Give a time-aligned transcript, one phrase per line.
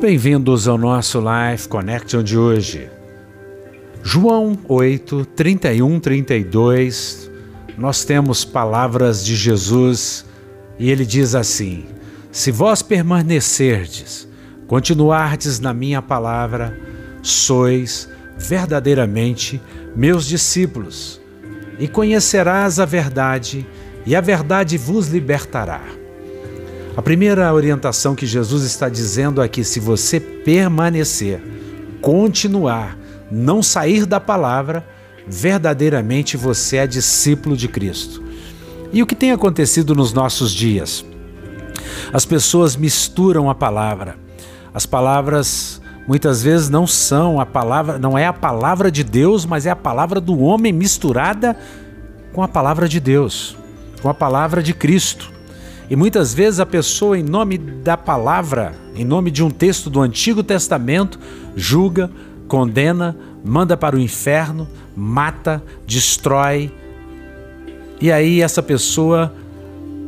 [0.00, 2.88] Bem-vindos ao nosso Life Connection de hoje.
[4.02, 7.30] João 8, 31, 32,
[7.76, 10.24] nós temos palavras de Jesus
[10.78, 11.84] e ele diz assim:
[12.32, 14.26] Se vós permanecerdes,
[14.66, 16.80] continuardes na minha palavra,
[17.20, 19.60] sois verdadeiramente
[19.94, 21.20] meus discípulos,
[21.78, 23.66] e conhecerás a verdade,
[24.06, 25.99] e a verdade vos libertará.
[27.00, 31.40] A primeira orientação que Jesus está dizendo aqui, se você permanecer,
[32.02, 32.94] continuar,
[33.30, 34.86] não sair da palavra,
[35.26, 38.22] verdadeiramente você é discípulo de Cristo.
[38.92, 41.02] E o que tem acontecido nos nossos dias?
[42.12, 44.18] As pessoas misturam a palavra.
[44.74, 49.64] As palavras muitas vezes não são a palavra, não é a palavra de Deus, mas
[49.64, 51.56] é a palavra do homem misturada
[52.34, 53.56] com a palavra de Deus,
[54.02, 55.39] com a palavra de Cristo.
[55.90, 60.00] E muitas vezes a pessoa, em nome da palavra, em nome de um texto do
[60.00, 61.18] Antigo Testamento,
[61.56, 62.08] julga,
[62.46, 66.72] condena, manda para o inferno, mata, destrói.
[68.00, 69.34] E aí essa pessoa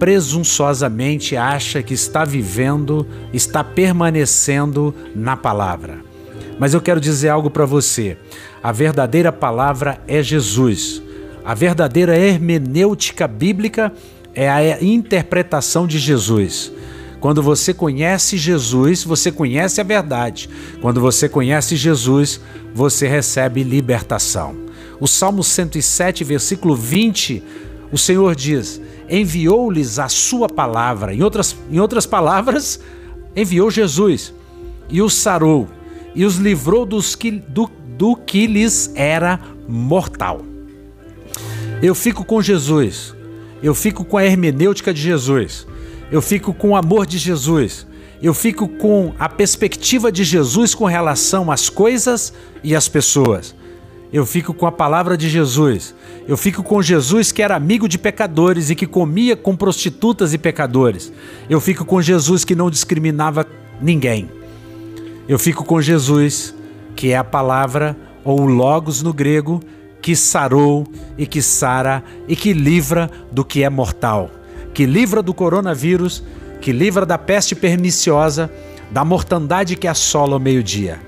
[0.00, 5.98] presunçosamente acha que está vivendo, está permanecendo na palavra.
[6.58, 8.16] Mas eu quero dizer algo para você.
[8.60, 11.00] A verdadeira palavra é Jesus.
[11.44, 13.92] A verdadeira hermenêutica bíblica
[14.44, 16.70] é a interpretação de Jesus.
[17.18, 20.48] Quando você conhece Jesus, você conhece a verdade.
[20.80, 22.40] Quando você conhece Jesus,
[22.72, 24.56] você recebe libertação.
[25.00, 27.42] O Salmo 107, versículo 20,
[27.90, 31.12] o Senhor diz: Enviou-lhes a sua palavra.
[31.12, 32.78] Em outras, em outras palavras,
[33.34, 34.32] enviou Jesus
[34.88, 35.68] e os sarou
[36.14, 40.42] e os livrou dos que, do, do que lhes era mortal.
[41.82, 43.14] Eu fico com Jesus,
[43.62, 45.66] eu fico com a hermenêutica de Jesus
[46.10, 47.86] eu fico com o amor de Jesus,
[48.22, 52.32] eu fico com a perspectiva de Jesus com relação às coisas
[52.64, 53.54] e às pessoas.
[54.10, 55.94] Eu fico com a palavra de Jesus.
[56.26, 60.38] Eu fico com Jesus que era amigo de pecadores e que comia com prostitutas e
[60.38, 61.12] pecadores.
[61.48, 63.46] Eu fico com Jesus que não discriminava
[63.78, 64.30] ninguém.
[65.28, 66.54] Eu fico com Jesus
[66.96, 69.60] que é a palavra ou o logos no grego
[70.00, 70.86] que sarou
[71.16, 74.30] e que sara e que livra do que é mortal
[74.78, 76.22] que livra do coronavírus,
[76.60, 78.48] que livra da peste perniciosa,
[78.92, 81.00] da mortandade que assola o meio-dia.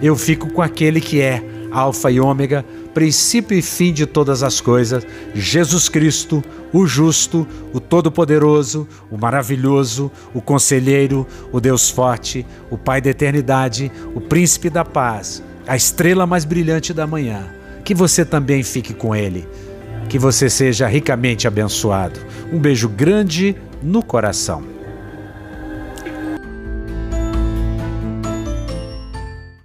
[0.00, 2.64] Eu fico com aquele que é Alfa e Ômega,
[2.94, 6.42] princípio e fim de todas as coisas, Jesus Cristo,
[6.72, 13.92] o justo, o todo-poderoso, o maravilhoso, o conselheiro, o Deus forte, o Pai da eternidade,
[14.14, 17.57] o príncipe da paz, a estrela mais brilhante da manhã.
[17.88, 19.48] Que você também fique com ele.
[20.10, 22.20] Que você seja ricamente abençoado.
[22.52, 24.62] Um beijo grande no coração.